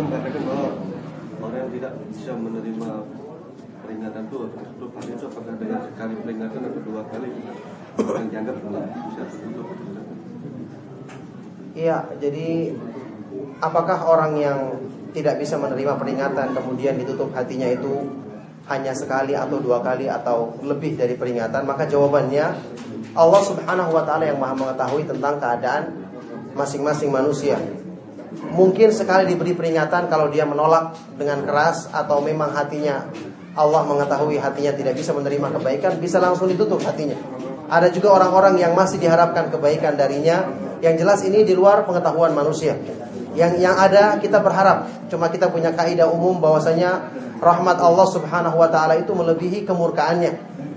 [0.00, 0.68] itu mengatakan bahwa
[1.44, 2.90] orang yang tidak bisa menerima
[3.84, 7.28] peringatan itu tertutup hati itu apakah dengan sekali peringatan atau dua kali
[8.00, 9.68] yang dianggap bisa tertutup
[11.70, 12.74] Iya, jadi
[13.62, 14.58] apakah orang yang
[15.14, 18.10] tidak bisa menerima peringatan kemudian ditutup hatinya itu
[18.66, 21.62] hanya sekali atau dua kali atau lebih dari peringatan?
[21.68, 22.46] Maka jawabannya
[23.14, 25.94] Allah Subhanahu wa taala yang Maha mengetahui tentang keadaan
[26.58, 27.60] masing-masing manusia.
[28.30, 33.10] Mungkin sekali diberi peringatan kalau dia menolak dengan keras atau memang hatinya
[33.58, 37.18] Allah mengetahui hatinya tidak bisa menerima kebaikan, bisa langsung ditutup hatinya.
[37.66, 40.46] Ada juga orang-orang yang masih diharapkan kebaikan darinya,
[40.78, 42.78] yang jelas ini di luar pengetahuan manusia.
[43.34, 47.10] Yang yang ada kita berharap, cuma kita punya kaidah umum bahwasanya
[47.42, 50.32] rahmat Allah Subhanahu wa taala itu melebihi kemurkaannya.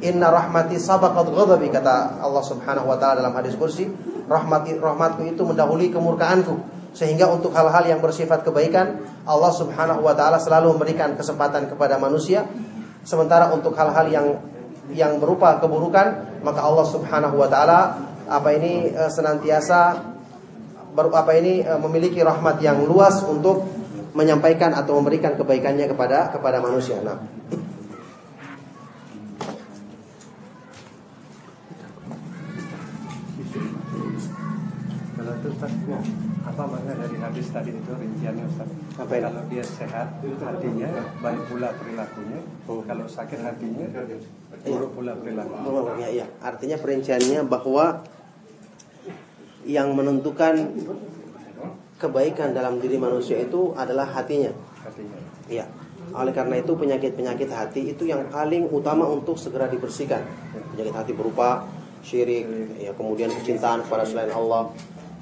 [0.05, 3.89] Inna rahmati sabaqat ghadabi kata Allah Subhanahu wa taala dalam hadis kursi,
[4.25, 6.72] rahmat rahmatku itu mendahului kemurkaanku.
[6.93, 12.45] Sehingga untuk hal-hal yang bersifat kebaikan Allah subhanahu wa ta'ala selalu memberikan kesempatan kepada manusia
[13.03, 14.27] Sementara untuk hal-hal yang
[14.93, 17.79] yang berupa keburukan Maka Allah subhanahu wa ta'ala
[18.29, 20.13] Apa ini e, senantiasa
[20.93, 23.65] apa ini e, memiliki rahmat yang luas untuk
[24.13, 27.01] menyampaikan atau memberikan kebaikannya kepada kepada manusia.
[27.01, 27.17] Nah,
[35.63, 36.07] Itu Ustaz,
[36.43, 38.69] apa makna dari hadis tadi itu rinciannya Ustaz?
[38.99, 39.23] Apa ini?
[39.23, 40.89] Kalau dia sehat hatinya,
[41.23, 42.39] baik pula perilakunya.
[42.67, 42.83] Oh.
[42.83, 43.87] Kalau sakit hatinya,
[44.67, 45.95] buruk pula perilakunya.
[46.03, 46.25] Ya, iya.
[46.43, 48.03] Artinya perinciannya bahwa
[49.63, 50.67] yang menentukan
[51.95, 54.51] kebaikan dalam diri manusia itu adalah hatinya.
[54.83, 55.19] Hatinya.
[55.47, 55.65] Iya.
[56.11, 60.19] Oleh karena itu penyakit-penyakit hati itu yang paling utama untuk segera dibersihkan.
[60.75, 61.63] Penyakit hati berupa
[62.03, 62.43] syirik,
[62.83, 64.67] ya kemudian kecintaan kepada selain Allah,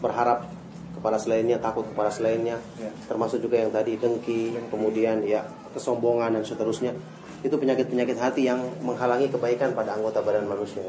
[0.01, 0.49] berharap
[0.97, 2.91] kepada selainnya, takut kepada selainnya, Ya.
[3.07, 6.93] termasuk juga yang tadi dengki, kemudian ya kesombongan dan seterusnya.
[7.41, 10.85] Itu penyakit-penyakit hati yang menghalangi kebaikan pada anggota badan manusia.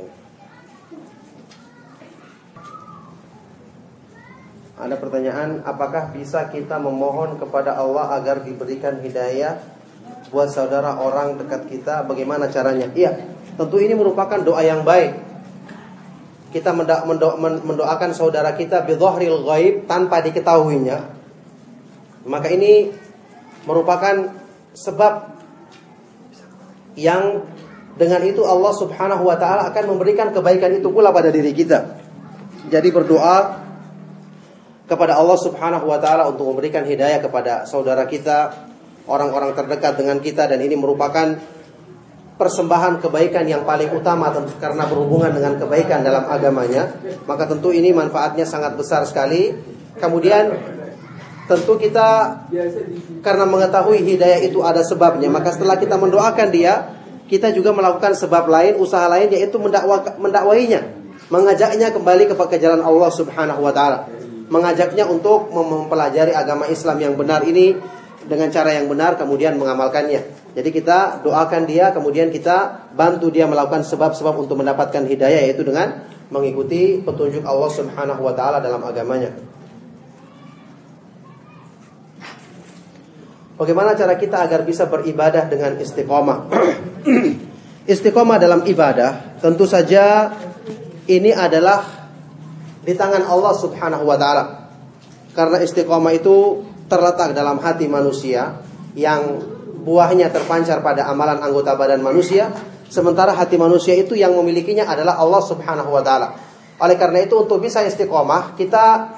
[4.77, 9.63] Ada pertanyaan, apakah bisa kita memohon kepada Allah agar diberikan hidayah
[10.29, 12.03] buat saudara orang dekat kita?
[12.03, 12.91] Bagaimana caranya?
[12.91, 13.17] Iya,
[13.55, 15.32] tentu ini merupakan doa yang baik.
[16.53, 20.99] Kita mendo- men- mendoakan saudara kita bidhahril ghaib tanpa diketahuinya.
[22.29, 22.93] Maka ini
[23.65, 24.37] merupakan
[24.77, 25.33] sebab
[26.95, 27.49] yang
[27.97, 32.01] dengan itu Allah Subhanahu wa taala akan memberikan kebaikan itu pula pada diri kita.
[32.69, 33.61] Jadi berdoa
[34.89, 38.69] kepada Allah Subhanahu wa taala untuk memberikan hidayah kepada saudara kita,
[39.09, 41.37] orang-orang terdekat dengan kita dan ini merupakan
[42.43, 46.91] persembahan kebaikan yang paling utama karena berhubungan dengan kebaikan dalam agamanya,
[47.31, 49.55] maka tentu ini manfaatnya sangat besar sekali.
[50.03, 50.51] Kemudian
[51.47, 52.43] tentu kita
[53.23, 56.99] karena mengetahui hidayah itu ada sebabnya, maka setelah kita mendoakan dia,
[57.31, 60.83] kita juga melakukan sebab lain, usaha lain yaitu mendakwa, mendakwainya,
[61.31, 64.11] mengajaknya kembali kepada jalan Allah Subhanahu wa taala.
[64.51, 67.79] Mengajaknya untuk mem- mempelajari agama Islam yang benar ini
[68.27, 70.42] dengan cara yang benar kemudian mengamalkannya.
[70.53, 76.05] Jadi kita doakan dia kemudian kita bantu dia melakukan sebab-sebab untuk mendapatkan hidayah yaitu dengan
[76.29, 79.33] mengikuti petunjuk Allah Subhanahu wa taala dalam agamanya.
[83.57, 86.51] Bagaimana cara kita agar bisa beribadah dengan istiqomah?
[87.93, 90.37] istiqomah dalam ibadah tentu saja
[91.09, 91.85] ini adalah
[92.83, 94.45] di tangan Allah Subhanahu wa taala.
[95.33, 96.61] Karena istiqomah itu
[96.93, 98.61] terletak dalam hati manusia
[98.93, 99.41] yang
[99.83, 102.55] buahnya terpancar pada amalan anggota badan manusia,
[102.87, 106.39] sementara hati manusia itu yang memilikinya adalah Allah Subhanahu wa taala.
[106.79, 109.11] Oleh karena itu untuk bisa istiqomah, kita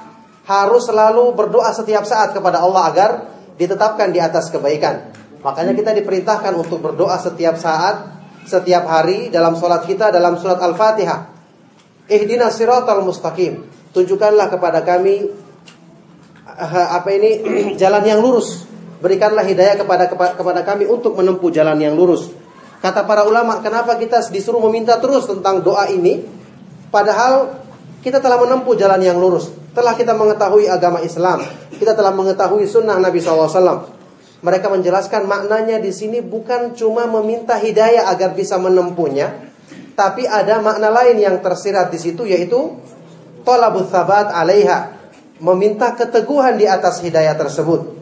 [0.44, 3.10] harus selalu berdoa setiap saat kepada Allah agar
[3.56, 5.12] ditetapkan di atas kebaikan.
[5.44, 8.12] Makanya kita diperintahkan untuk berdoa setiap saat,
[8.48, 11.32] setiap hari dalam sholat kita dalam surat Al-Fatihah.
[12.08, 13.64] Ihdina siratal mustaqim.
[13.92, 15.32] Tunjukkanlah kepada kami
[16.44, 17.30] eh, apa ini
[17.80, 18.73] jalan yang lurus.
[19.02, 22.30] Berikanlah hidayah kepada kepada kami untuk menempuh jalan yang lurus.
[22.84, 26.20] Kata para ulama, kenapa kita disuruh meminta terus tentang doa ini?
[26.92, 27.64] Padahal
[28.04, 29.48] kita telah menempuh jalan yang lurus.
[29.72, 31.40] Telah kita mengetahui agama Islam.
[31.72, 33.88] Kita telah mengetahui sunnah Nabi SAW.
[34.44, 39.32] Mereka menjelaskan maknanya di sini bukan cuma meminta hidayah agar bisa menempuhnya,
[39.96, 42.76] tapi ada makna lain yang tersirat di situ yaitu
[43.46, 44.92] tolabut sabat alaiha,
[45.40, 47.93] meminta keteguhan di atas hidayah tersebut.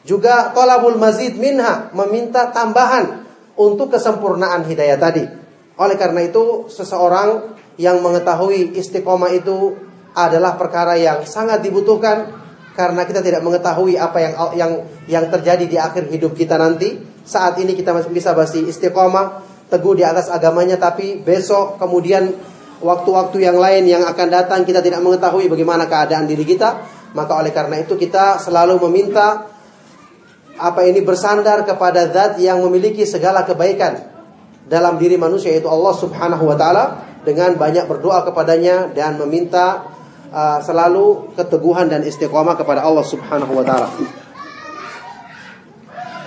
[0.00, 3.24] Juga tolabul mazid minha, meminta tambahan
[3.60, 5.24] untuk kesempurnaan hidayah tadi.
[5.76, 9.76] Oleh karena itu, seseorang yang mengetahui istiqomah itu
[10.16, 12.40] adalah perkara yang sangat dibutuhkan
[12.74, 14.72] karena kita tidak mengetahui apa yang yang
[15.06, 16.96] yang terjadi di akhir hidup kita nanti.
[17.20, 22.32] Saat ini kita masih bisa masih istiqomah, teguh di atas agamanya, tapi besok kemudian
[22.80, 26.80] waktu-waktu yang lain yang akan datang kita tidak mengetahui bagaimana keadaan diri kita.
[27.12, 29.50] Maka oleh karena itu kita selalu meminta
[30.60, 34.04] apa ini bersandar kepada zat yang memiliki segala kebaikan
[34.68, 36.84] dalam diri manusia yaitu Allah Subhanahu wa taala
[37.24, 39.88] dengan banyak berdoa kepadanya dan meminta
[40.30, 43.88] uh, selalu keteguhan dan istiqomah kepada Allah Subhanahu wa taala.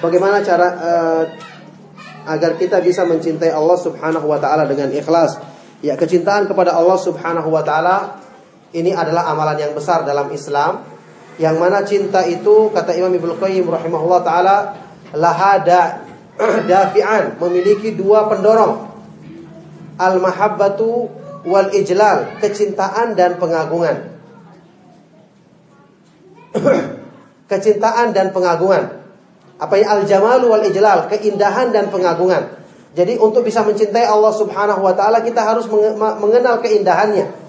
[0.04, 1.24] Bagaimana cara uh,
[2.28, 5.40] agar kita bisa mencintai Allah Subhanahu wa taala dengan ikhlas?
[5.80, 8.20] Ya, kecintaan kepada Allah Subhanahu wa taala
[8.76, 10.93] ini adalah amalan yang besar dalam Islam.
[11.42, 14.58] Yang mana cinta itu kata Imam Ibnu Qayyim rahimahullah taala
[15.18, 16.06] lahada
[16.70, 18.94] dafi'an, memiliki dua pendorong.
[19.98, 21.10] Al-mahabbatu
[21.46, 24.14] wal ijlal, kecintaan dan pengagungan.
[27.52, 29.02] kecintaan dan pengagungan.
[29.62, 32.62] Apa yang al-jamalu wal ijlal, keindahan dan pengagungan.
[32.94, 35.66] Jadi untuk bisa mencintai Allah Subhanahu wa taala kita harus
[36.22, 37.43] mengenal keindahannya.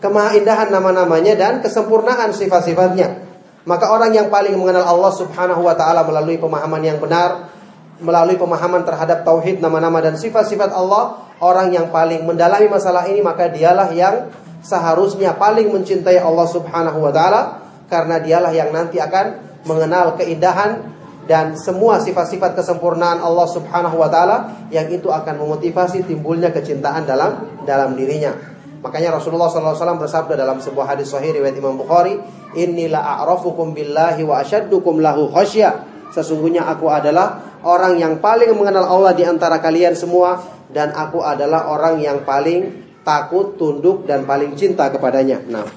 [0.00, 3.28] Kemahaindahan nama-namanya dan kesempurnaan sifat-sifatnya.
[3.68, 7.52] Maka orang yang paling mengenal Allah Subhanahu wa taala melalui pemahaman yang benar,
[8.00, 13.52] melalui pemahaman terhadap tauhid nama-nama dan sifat-sifat Allah, orang yang paling mendalami masalah ini maka
[13.52, 14.32] dialah yang
[14.64, 17.60] seharusnya paling mencintai Allah Subhanahu wa taala
[17.92, 20.96] karena dialah yang nanti akan mengenal keindahan
[21.28, 27.62] dan semua sifat-sifat kesempurnaan Allah Subhanahu wa taala yang itu akan memotivasi timbulnya kecintaan dalam
[27.68, 28.49] dalam dirinya.
[28.80, 32.16] Makanya Rasulullah SAW bersabda dalam sebuah hadis sahih riwayat Imam Bukhari,
[32.56, 39.12] "Inilah a'rafukum billahi wa asyaddukum lahu khasya." Sesungguhnya aku adalah orang yang paling mengenal Allah
[39.12, 40.40] di antara kalian semua
[40.72, 45.44] dan aku adalah orang yang paling takut, tunduk dan paling cinta kepadanya.
[45.44, 45.68] Nah.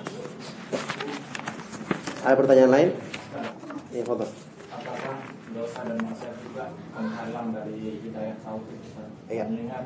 [2.24, 2.90] Ada pertanyaan lain?
[3.92, 4.24] Ya, foto.
[4.72, 8.80] Apakah dosa dan maksiat juga penghalang dari hidayah tauhid
[9.28, 9.44] Iya.
[9.48, 9.86] Mengingat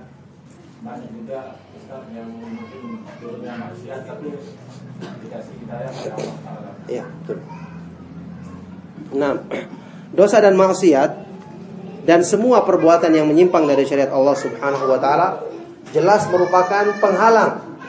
[0.78, 4.30] banyak juga Ustaz yang mungkin turunnya maksiat itu
[5.26, 7.38] dikasih hidayah pada Allah Iya, betul.
[9.18, 9.34] Nah,
[10.14, 11.12] dosa dan maksiat
[12.06, 15.28] dan semua perbuatan yang menyimpang dari syariat Allah Subhanahu wa taala
[15.92, 17.82] jelas merupakan penghalang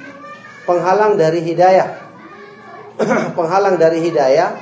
[0.64, 2.08] penghalang dari hidayah.
[3.38, 4.58] penghalang dari hidayah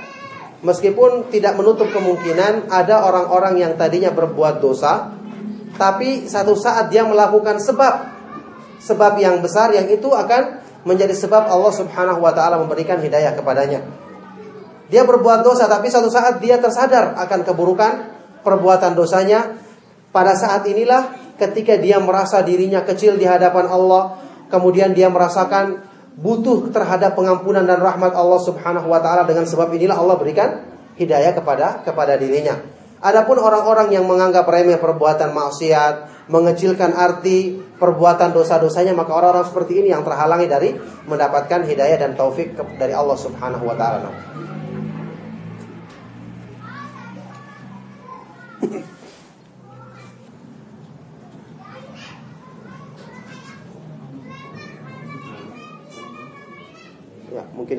[0.60, 5.14] meskipun tidak menutup kemungkinan ada orang-orang yang tadinya berbuat dosa
[5.76, 8.15] tapi satu saat dia melakukan sebab
[8.80, 13.82] sebab yang besar yang itu akan menjadi sebab Allah Subhanahu wa taala memberikan hidayah kepadanya.
[14.86, 17.92] Dia berbuat dosa tapi satu saat dia tersadar akan keburukan
[18.46, 19.58] perbuatan dosanya,
[20.14, 25.82] pada saat inilah ketika dia merasa dirinya kecil di hadapan Allah, kemudian dia merasakan
[26.16, 30.48] butuh terhadap pengampunan dan rahmat Allah Subhanahu wa taala dengan sebab inilah Allah berikan
[30.94, 32.75] hidayah kepada kepada dirinya.
[33.06, 39.94] Adapun orang-orang yang menganggap remeh perbuatan maksiat, mengecilkan arti perbuatan dosa-dosanya, maka orang-orang seperti ini
[39.94, 40.74] yang terhalangi dari
[41.06, 44.10] mendapatkan hidayah dan taufik dari Allah Subhanahu wa taala.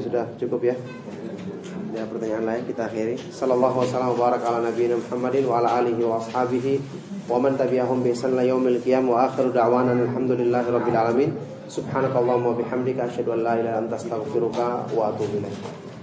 [0.07, 0.75] Sudah cukup ya.
[1.91, 3.19] Ya, pertanyaan lain kita akhiri.
[3.19, 6.73] Sallallahu wasallam wa baraka ala nabiyina Muhammadin wa ala alihi wa ashabihi
[7.27, 11.31] wa man tabi'ahum bi ihsan ila yaumil qiyam wa akhiru da'wana alhamdulillahi rabbil alamin.
[11.67, 15.96] Subhanakallahumma wa bihamdika asyhadu an la ilaha illa anta astaghfiruka wa atubu ilaik.